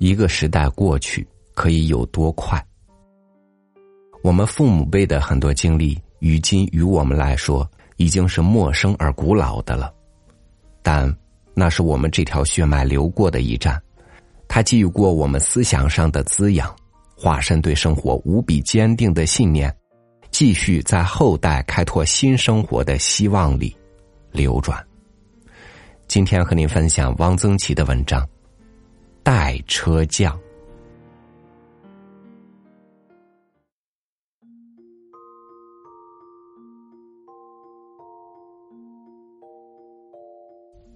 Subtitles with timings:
[0.00, 2.58] 一个时代过去可以有多快？
[4.22, 9.92] 我们父母辈的很多经历，于今于我们来说已经是陌生而古老的了。
[10.82, 11.14] 但
[11.52, 13.78] 那是我们这条血脉流过的一站，
[14.48, 16.74] 它给予过我们思想上的滋养，
[17.14, 19.70] 化身对生活无比坚定的信念，
[20.30, 23.76] 继续在后代开拓新生活的希望里
[24.32, 24.82] 流转。
[26.08, 28.26] 今天和您分享汪曾祺的文章。
[29.22, 30.38] 代车匠，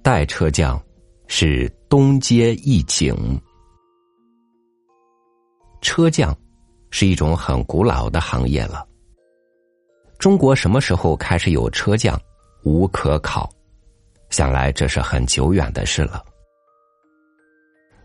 [0.03, 0.83] 代车匠
[1.27, 3.15] 是东街一景。
[5.83, 6.35] 车匠
[6.91, 8.87] 是一种很古老的行业了。
[10.19, 12.19] 中国什么时候开始有车匠，
[12.65, 13.51] 无可考，
[14.31, 16.25] 想来这是很久远的事了。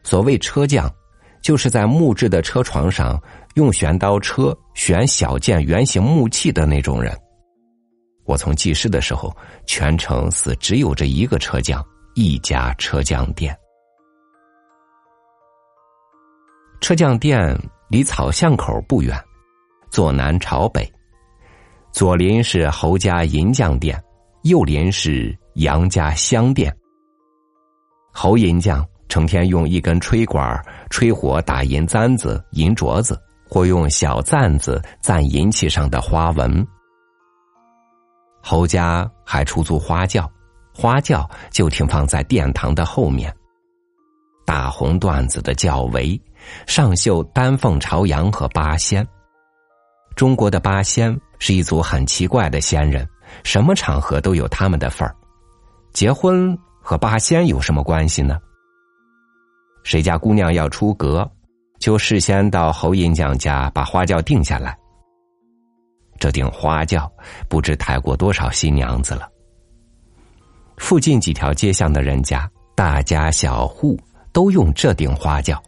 [0.10, 0.92] 所谓车匠，
[1.40, 3.22] 就是在木质的车床上
[3.54, 7.16] 用旋刀车旋小件圆形木器的那种人。
[8.26, 9.32] 我从记事的时候，
[9.68, 13.56] 全城似只有这一个车匠，一家车匠店。
[16.82, 17.56] 车匠店
[17.88, 19.16] 离草巷口不远，
[19.92, 20.92] 坐南朝北，
[21.92, 24.04] 左邻是侯家银匠店，
[24.42, 26.76] 右邻是杨家香店。
[28.12, 28.84] 侯银匠。
[29.10, 36.66] 成天用一根吹管吹火打银簪子、银镯子，或用小簪子簪银器上的花纹。
[38.42, 40.32] 侯家还出租花轿，
[40.74, 43.36] 花轿就停放在殿堂的后面。
[44.46, 46.20] 大红缎子的轿帷，
[46.66, 49.06] 上绣丹凤朝阳和八仙。
[50.16, 53.08] 中国的八仙是一组很奇怪的仙人，
[53.44, 55.16] 什么场合都有他们的份儿。
[55.94, 58.40] 结婚和八仙有什么关系呢？
[59.84, 61.30] 谁家姑娘要出阁，
[61.80, 64.78] 就事先到侯银匠家把花轿定下来。
[66.20, 67.12] 这顶花轿
[67.48, 69.30] 不知抬过多少新娘子了。
[70.78, 73.98] 附近几条街巷的人家，大家小户
[74.32, 75.62] 都用这顶花轿。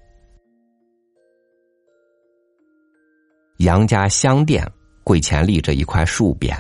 [3.58, 4.70] 杨家香店
[5.04, 6.58] 柜前立着一块树匾，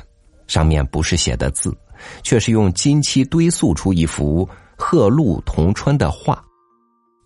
[0.47, 1.75] 上面不是写的字，
[2.23, 6.43] 却是用金漆堆塑出一幅鹤鹿同春的画。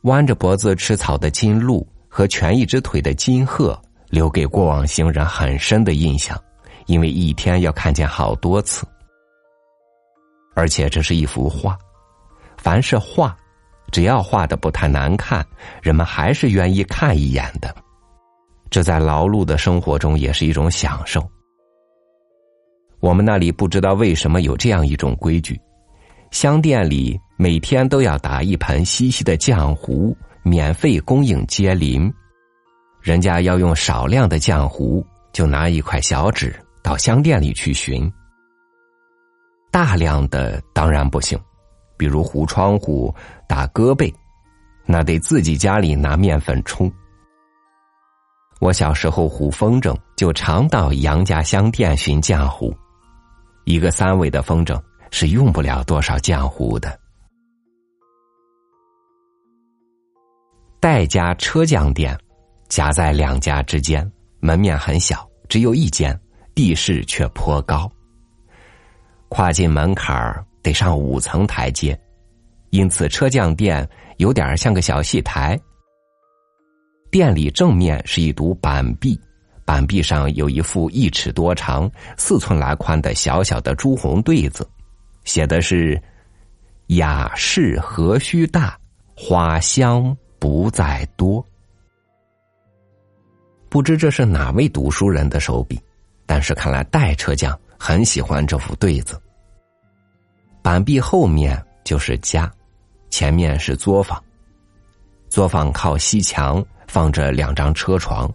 [0.06, 3.80] 弯着脖子吃草的金鹿和蜷一只腿的金鹤，
[4.10, 6.40] 留给过往行人很深的印象，
[6.86, 8.86] 因为一天要看见好多次。
[10.56, 11.76] 而且这是一幅画，
[12.56, 13.36] 凡是画，
[13.92, 15.44] 只要画的不太难看，
[15.82, 17.76] 人们还是愿意看一眼的。
[18.70, 21.28] 这在劳碌的生活中也是一种享受。
[23.00, 25.60] 我们那里不知道为什么有这样一种规矩。
[26.36, 30.14] 香店里每天都要打一盆稀稀的浆糊，
[30.44, 32.14] 免费供应街邻。
[33.02, 35.02] 人家要用少量的浆糊，
[35.32, 36.54] 就拿一块小纸
[36.84, 38.12] 到香店里去寻。
[39.72, 41.40] 大量的当然不行，
[41.96, 43.16] 比如糊窗户、
[43.48, 44.14] 打胳膊，
[44.86, 46.92] 那得自己家里拿面粉冲。
[48.60, 52.76] 我小时候糊风筝，就常到杨家香店寻浆糊，
[53.64, 54.78] 一个三维的风筝。
[55.18, 57.00] 是用不了多少浆糊的。
[60.78, 62.20] 戴家车匠店
[62.68, 64.06] 夹在两家之间，
[64.42, 66.20] 门面很小，只有一间，
[66.54, 67.90] 地势却颇高。
[69.30, 71.98] 跨进门槛儿得上五层台阶，
[72.72, 75.58] 因此车匠店有点像个小戏台。
[77.10, 79.18] 店里正面是一堵板壁，
[79.64, 84.70] 板壁上有一副一尺多长、四寸来宽的小小的朱红对子。
[85.26, 86.02] 写的是
[86.88, 88.80] “雅士何须大，
[89.16, 91.46] 花香不在多”。
[93.68, 95.78] 不知这是哪位读书人的手笔，
[96.26, 99.22] 但是看来代车匠很喜欢这幅对子。
[100.62, 102.50] 板壁后面就是家，
[103.10, 104.24] 前面是作坊。
[105.28, 108.32] 作坊靠西墙放着两张车床，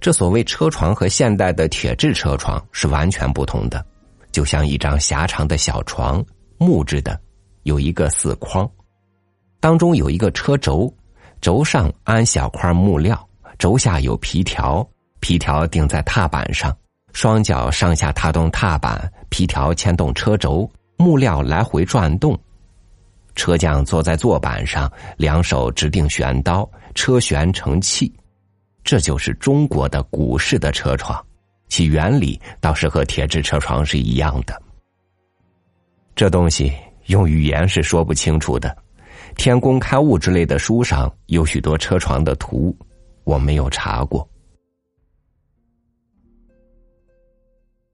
[0.00, 3.82] 这所谓车床和现代的铁质车床是完全不同的。
[4.36, 6.22] 就像一张狭长的小床，
[6.58, 7.18] 木质的，
[7.62, 8.70] 有一个四框，
[9.60, 10.94] 当中有一个车轴，
[11.40, 13.18] 轴上安小块木料，
[13.56, 14.86] 轴下有皮条，
[15.20, 16.76] 皮条顶在踏板上，
[17.14, 22.38] 双脚上下踏动踏板，皮条牵动车轴，木料来回转动，
[23.36, 28.14] 车匠坐在坐板上，两手指定旋刀，车旋成器，
[28.84, 31.25] 这就是中国的古式的车床。
[31.68, 34.60] 其原理倒是和铁质车床是一样的。
[36.14, 36.72] 这东西
[37.06, 38.76] 用语言是说不清楚的，
[39.36, 42.76] 天工开物之类的书上有许多车床的图，
[43.24, 44.28] 我没有查过。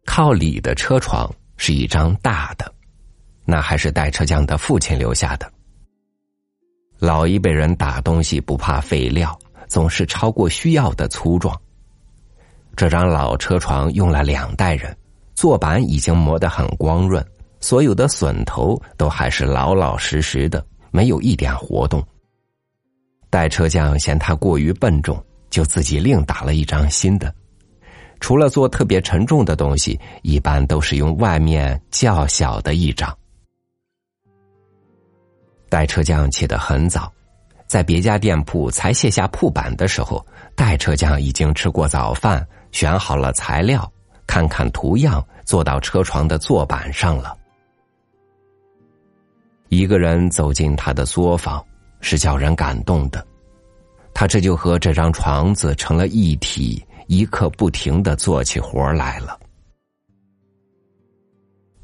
[0.05, 2.73] 靠里的车床是一张大的，
[3.45, 5.51] 那还是戴车匠的父亲留下的。
[6.99, 9.37] 老一辈人打东西不怕废料，
[9.69, 11.59] 总是超过需要的粗壮。
[12.75, 14.97] 这张老车床用了两代人，
[15.35, 17.25] 坐板已经磨得很光润，
[17.61, 22.03] 所有的榫头都还是老老实实的，没有一点活动。
[23.31, 27.33] 代车匠嫌它过于笨重，就自己另打了一张新的。
[28.21, 33.17] 除了做特别沉重的东西，一般都是用外面较小的一张。
[35.69, 37.13] 代车匠起得很早，
[37.67, 40.25] 在别家店铺才卸下铺板的时候，
[40.55, 43.91] 代车匠已经吃过早饭，选好了材料，
[44.27, 47.37] 看看图样，坐到车床的坐板上了。
[49.69, 51.65] 一个人走进他的作坊，
[52.01, 53.25] 是叫人感动的。
[54.13, 56.85] 他这就和这张床子成了一体。
[57.09, 59.39] 一刻不停的做起活来了。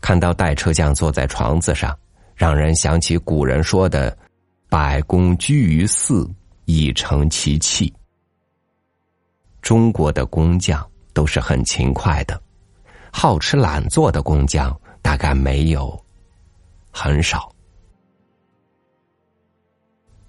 [0.00, 1.94] 看到戴车匠坐在床子上，
[2.34, 4.16] 让人想起古人说的
[4.70, 6.26] “百工居于寺，
[6.64, 7.92] 以成其器”。
[9.68, 10.82] 中国的工匠
[11.12, 12.40] 都是很勤快的，
[13.12, 16.02] 好吃懒做的工匠大概没有，
[16.90, 17.54] 很少。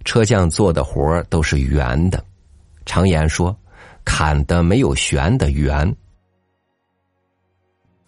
[0.03, 2.21] 车匠做的活都是圆的，
[2.85, 3.57] 常言说。
[4.03, 5.95] 砍的没有旋的圆，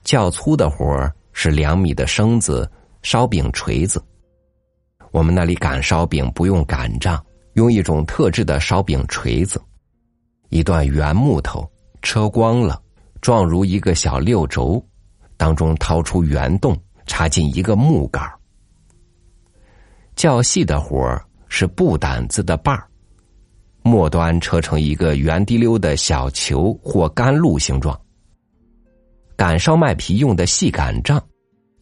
[0.04, 2.70] 较粗的活是两米的生子
[3.04, 4.04] 烧饼锤子。
[5.12, 9.62] 我们那里擀烧饼不用擀杖，用一种特制的烧饼锤子，
[10.52, 11.66] 一段圆木头
[12.02, 12.80] 车光了，
[13.22, 14.86] 状如一个小六轴，
[15.38, 18.30] 当中掏出圆洞，插进一个木杆
[20.14, 22.86] 较细的活是布胆子的把。
[23.82, 28.00] 末端车成一个圆滴溜的小球或甘露形状。
[29.38, 31.20] 擀烧麦皮用的细擀杖，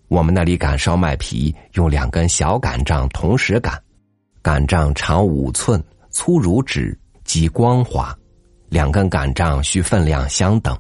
[0.10, 3.82] 我们那里擀烧麦皮用两根小擀杖同时擀，
[4.44, 8.16] 擀杖长五寸，粗如纸，极光滑。
[8.70, 10.78] 两根擀杖需分量相等。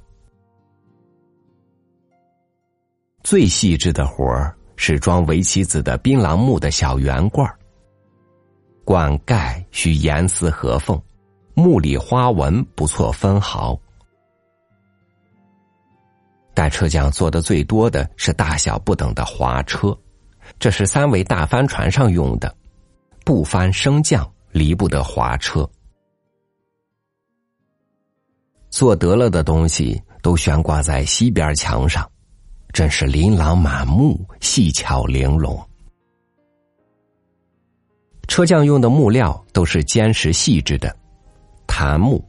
[3.23, 7.51] 最细致的活儿是装围棋子的槟榔木的小圆罐
[8.85, 10.99] 罐盖需严丝合缝。
[11.55, 13.77] 木里花纹不错分毫。
[16.53, 19.97] 带车匠做的最多的是大小不等的滑车，
[20.57, 22.55] 这是三维大帆船上用的，
[23.25, 25.69] 不翻升降离不得滑车。
[28.69, 32.09] 做得了的东西都悬挂在西边墙上，
[32.71, 35.59] 真是琳琅满目、细巧玲珑。
[38.27, 40.95] 车匠用的木料都是坚实细致的。
[41.65, 42.23] 檀木、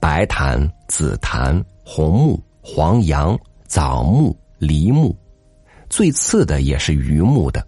[0.00, 5.14] 白檀、紫檀、红木、黄杨、枣木、梨木，
[5.90, 7.66] 最次的也是榆木的。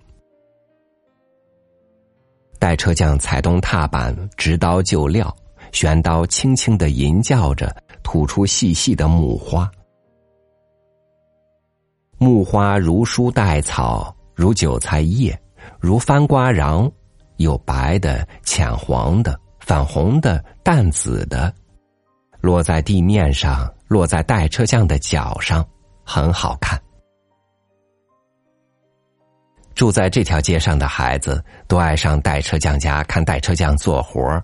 [2.59, 5.35] 待车匠踩动踏板，执刀就料，
[5.73, 7.75] 旋刀轻轻的吟叫着，
[8.11, 9.71] 吐出细细的木花。
[12.19, 15.41] 木花如书带草，如韭菜叶，
[15.79, 16.91] 如番瓜瓤，
[17.37, 19.39] 有白的、浅黄的。
[19.61, 21.55] 粉红的、淡紫的，
[22.41, 25.65] 落在地面上，落在带车匠的脚上，
[26.03, 26.77] 很好看。
[29.77, 34.43] 住在这条街上的孩子都爱上带车匠家看带车匠做活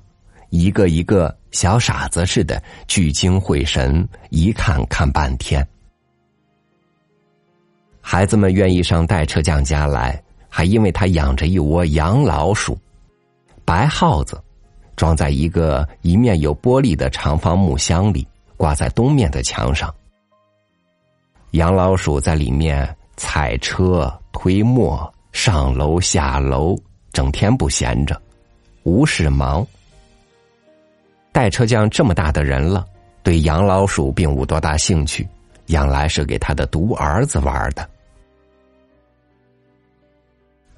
[0.50, 5.66] 一个一个小傻子似的聚精会神，一看看半天。
[7.98, 12.78] 孩子们愿意上带车匠家来，还因为他养着一窝洋老鼠，
[13.64, 14.38] 白耗子。
[14.96, 19.94] 装在一个一面有玻璃的长方木箱里，挂在东面的墙上。
[21.52, 26.78] 洋老鼠在里面踩车、推磨、上楼下楼，
[27.14, 28.20] 整天不闲着，
[28.82, 29.66] 无事忙。
[31.36, 32.86] 带车匠这么大的人了，
[33.22, 35.28] 对养老鼠并无多大兴趣，
[35.66, 37.86] 养来是给他的独儿子玩的。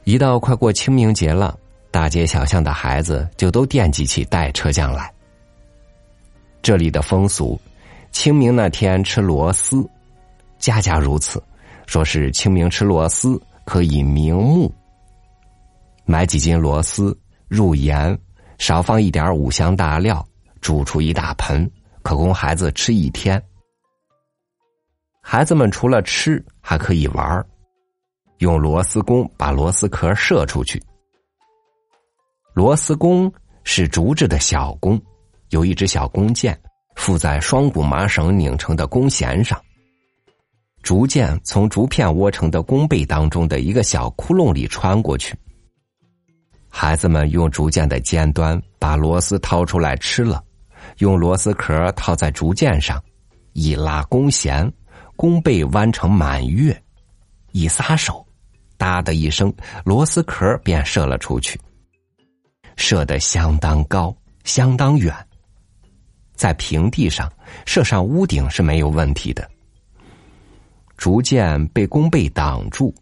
[0.02, 1.56] 一到快过清明节了。
[1.92, 5.08] 大街小巷的孩子就都惦记起带车匠来。
[6.60, 7.56] 这里的风俗，
[8.10, 9.88] 清明那天吃螺丝，
[10.58, 11.40] 家家如此，
[11.86, 14.74] 说是清明吃螺丝可以明目。
[16.04, 18.18] 买几斤螺丝，入盐，
[18.58, 20.26] 少放一点五香大料，
[20.60, 21.70] 煮出一大盆，
[22.02, 23.42] 可供孩子吃一天。
[25.22, 27.46] 孩子们除了吃，还可以玩
[28.38, 30.82] 用螺丝弓把螺丝壳射出去。
[32.54, 33.30] 螺丝弓
[33.62, 35.00] 是竹制的小弓，
[35.50, 36.58] 有一支小弓箭
[36.96, 39.60] 附在双股麻绳拧成的弓弦上。
[40.82, 45.36] 竹箭从竹片窝成的弓背当中的一个小窟窿里穿过去。
[46.70, 50.42] 孩子们用竹箭的尖端把螺丝掏出来吃了，
[50.96, 53.02] 用螺丝壳套在竹箭上，
[53.52, 54.70] 一拉弓弦，
[55.16, 56.80] 弓背弯成满月，
[57.52, 58.26] 一撒手，
[58.76, 59.52] 哒的一声，
[59.84, 61.60] 螺丝壳便射了出去。
[62.76, 65.14] 射得相当高，相当远。
[66.34, 67.32] 在平地上
[67.66, 69.48] 射上屋顶是没有问题的。
[70.96, 72.94] 竹箭被弓背挡住，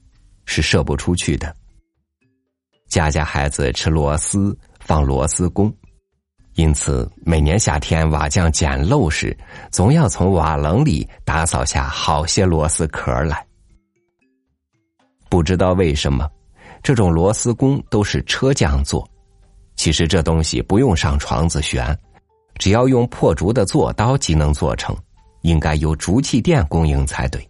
[0.47, 1.55] 是射不出去的。
[2.89, 5.71] 家家孩子吃螺丝，放螺丝弓，
[6.57, 9.37] 因此每年夏天瓦匠捡漏时，
[9.71, 13.47] 总要从瓦棱里打扫下好些螺丝壳来。
[15.29, 16.27] 不知道为什么，
[16.83, 19.07] 这种螺丝工都是车匠做。
[19.77, 21.95] 其实这东西不用上床子悬，
[22.57, 24.97] 只要用破竹的做刀即能做成，
[25.43, 27.47] 应该由竹器店供应才对。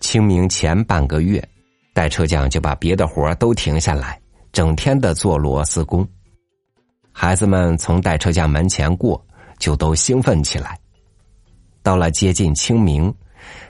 [0.00, 1.46] 清明前半个月，
[1.92, 4.18] 带车匠就把别的活都停下来，
[4.52, 6.06] 整天的做螺丝工。
[7.10, 9.22] 孩子们从带车匠门前过，
[9.58, 10.78] 就都兴奋起来。
[11.82, 13.12] 到了接近清明，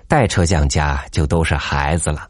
[0.06, 2.28] 带车匠家就都是孩子了。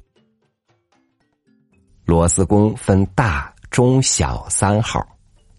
[2.04, 5.06] 螺丝工分大、中、小三号，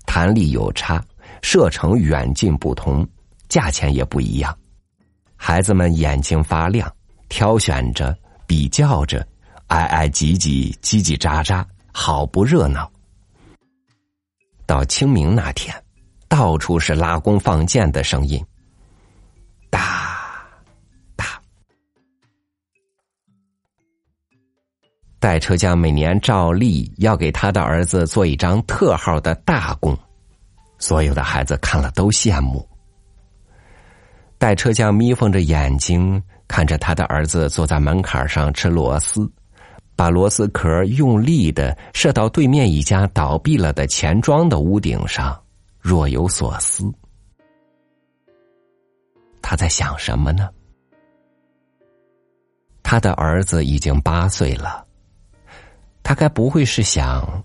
[0.05, 1.03] 弹力有差，
[1.41, 3.07] 射程远近不同，
[3.49, 4.55] 价钱也不一样。
[5.35, 6.91] 孩子们眼睛发亮，
[7.27, 9.25] 挑选着，比较着，
[9.67, 12.91] 挨挨挤挤，叽叽喳喳，好不热闹。
[14.65, 15.73] 到清明那天，
[16.27, 18.43] 到处是拉弓放箭的声音。
[25.19, 29.97] 代车匠每年照例要给他的儿子做一张特号的大弓，
[30.79, 32.67] 所有的孩子看了都羡慕。
[34.37, 39.31] 代车匠眯缝着眼睛看着他的儿子坐在门槛上吃螺丝，
[39.95, 45.39] 把螺丝壳用力的射到对面一家倒闭了的钱庄的屋顶上，
[45.79, 46.91] 若有所思。
[49.41, 50.49] 他在想什么呢？
[52.81, 54.85] 他的儿子已经八岁了。
[56.01, 57.43] 他该不会是想，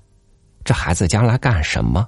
[0.65, 2.07] 这孩子将来干什么？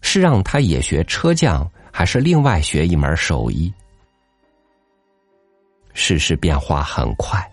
[0.00, 3.72] 是让他也学车匠，还是另外学一门手艺？
[5.94, 7.51] 世事变化很快，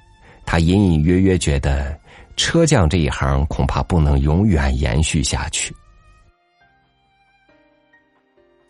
[0.51, 1.95] 他隐隐约约觉得
[2.35, 5.71] 车匠这一行恐怕不能永远延续下去。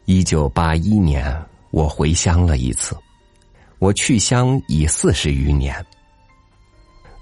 [0.04, 1.34] 一九八一年，
[1.72, 2.98] 我回乡了一次，
[3.78, 5.74] 我去乡已四十余年。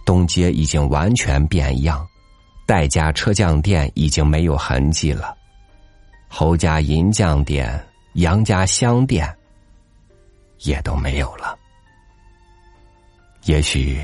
[0.03, 2.03] 东街已经完全变样，
[2.65, 5.37] 戴家车匠店已经没有痕迹了，
[6.27, 7.79] 侯家银匠店、
[8.13, 9.31] 杨家香店
[10.61, 11.55] 也都没有了。
[13.43, 14.01] 也许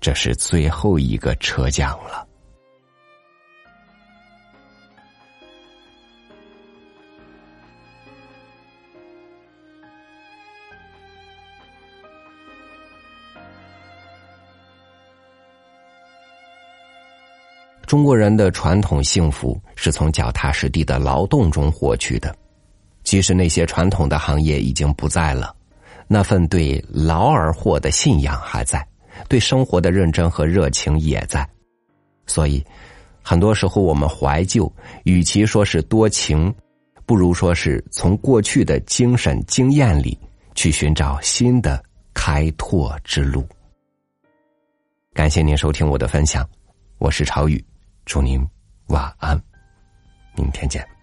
[0.00, 2.26] 这是最后一个车匠了。
[17.86, 22.32] 中国人的传统幸福是从脚踏实地的劳动中获取的，
[23.02, 25.52] 即使那些传统的行业已经不在了，
[26.06, 28.86] 那份对劳而获的信仰还在，
[29.28, 31.48] 对生活的认真和热情也在。
[32.26, 32.64] 所以，
[33.22, 34.72] 很多时候我们怀旧，
[35.04, 36.54] 与其说是多情，
[37.04, 40.18] 不如说是从过去的精神经验里
[40.54, 41.82] 去寻找新的
[42.14, 43.46] 开拓之路。
[45.12, 46.48] 感谢您收听我的分享，
[46.98, 47.62] 我是朝雨。
[48.04, 48.44] 祝您
[48.86, 49.40] 晚安，
[50.36, 50.99] 明天见。